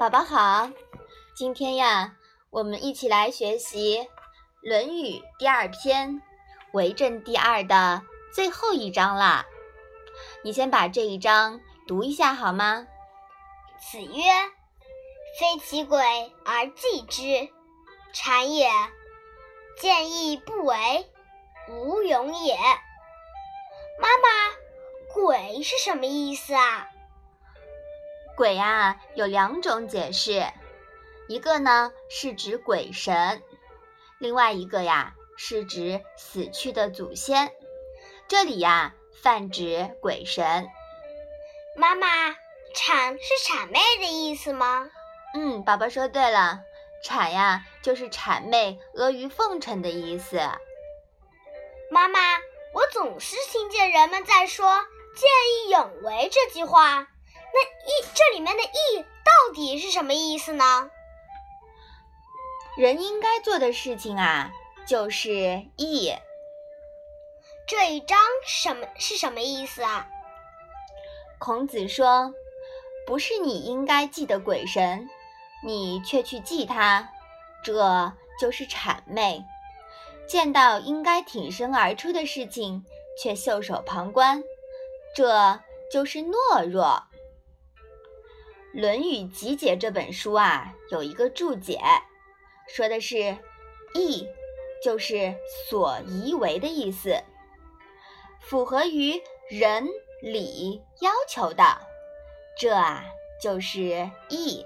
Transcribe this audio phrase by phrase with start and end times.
[0.00, 0.70] 宝宝好，
[1.34, 2.16] 今天呀，
[2.48, 3.98] 我们一起来学习
[4.62, 6.14] 《论语》第二篇
[6.72, 8.00] 《为政第二》的
[8.32, 9.44] 最后一章啦。
[10.42, 12.86] 你先把这一章读一下好吗？
[13.78, 14.22] 子曰
[15.38, 17.50] ：“非其鬼而祭之，
[18.14, 18.70] 谄也；
[19.78, 21.10] 见义不为，
[21.68, 22.56] 无勇也。”
[24.00, 24.56] 妈妈，
[25.12, 26.89] 鬼是什么意思啊？
[28.40, 30.46] 鬼呀，有两种解释，
[31.28, 33.42] 一个呢是指鬼神，
[34.18, 37.52] 另外一个呀是指死去的祖先。
[38.28, 40.66] 这里呀泛指鬼神。
[41.76, 42.30] 妈妈，
[42.74, 44.88] 谄是谄媚的意思吗？
[45.34, 46.60] 嗯，宝宝说对了，
[47.04, 50.38] 谄呀就是谄媚、阿谀奉承的意思。
[51.90, 52.18] 妈妈，
[52.72, 54.80] 我总是听见人们在说
[55.14, 57.06] “见义勇为”这句话。
[57.52, 60.90] 那义这里面的义到底是什么意思呢？
[62.76, 64.52] 人应该做的事情啊，
[64.86, 66.14] 就是义。
[67.66, 70.08] 这一章什么是什么意思啊？
[71.38, 72.32] 孔子说
[73.06, 75.08] ：“不是你应该祭的鬼神，
[75.64, 77.10] 你却去祭他，
[77.62, 79.44] 这就是谄媚；
[80.28, 82.84] 见到应该挺身而出的事情，
[83.20, 84.42] 却袖手旁观，
[85.14, 85.60] 这
[85.92, 87.04] 就是懦弱。”
[88.72, 91.80] 《论语集解》这本书啊，有一个注解，
[92.68, 93.36] 说的是
[93.94, 94.28] “义”
[94.80, 95.34] 就是
[95.68, 97.20] 所宜为的意思，
[98.40, 99.88] 符合于仁
[100.22, 101.64] 礼要求的，
[102.56, 103.04] 这啊
[103.42, 104.64] 就是义。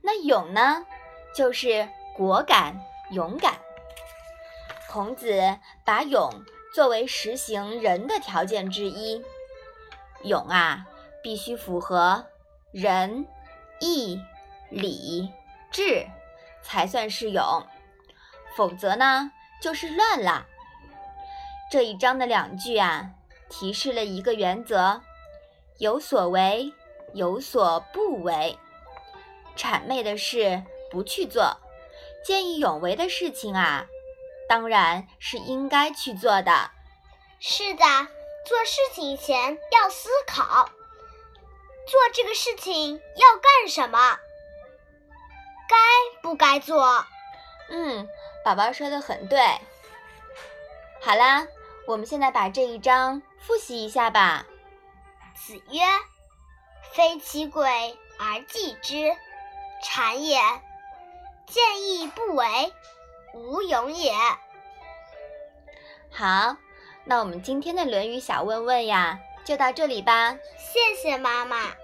[0.00, 0.86] 那勇呢，
[1.34, 3.58] 就是果敢勇敢。
[4.88, 6.30] 孔子把勇
[6.72, 9.20] 作为实行仁的条件之一，
[10.22, 10.86] 勇啊
[11.24, 12.24] 必须符合。
[12.70, 13.26] 仁、
[13.80, 14.20] 义、
[14.68, 15.32] 礼、
[15.70, 16.06] 智，
[16.62, 17.66] 才算是勇，
[18.54, 20.46] 否则呢，就是乱了。
[21.70, 23.10] 这一章的两句啊，
[23.48, 25.00] 提示了一个原则：
[25.78, 26.72] 有所为，
[27.14, 28.58] 有所不为。
[29.56, 31.56] 谄媚的事不去做，
[32.22, 33.86] 见义勇为的事情啊，
[34.46, 36.70] 当然是应该去做的。
[37.40, 37.84] 是的，
[38.46, 40.68] 做事情前要思考。
[41.88, 44.18] 做这个事情要干什么？
[45.66, 45.76] 该
[46.20, 47.06] 不该做？
[47.70, 48.06] 嗯，
[48.44, 49.40] 宝宝说的很对。
[51.00, 51.46] 好啦，
[51.86, 54.44] 我们现在把这一章复习一下吧。
[55.34, 55.80] 子曰
[56.92, 58.94] ：“非其鬼而祭之，
[59.82, 60.38] 谄也；
[61.46, 62.72] 见义不为，
[63.32, 64.12] 无勇也。”
[66.12, 66.58] 好，
[67.04, 69.20] 那我们今天的《论语》小问问呀。
[69.48, 71.74] 就到这里吧，谢谢妈妈。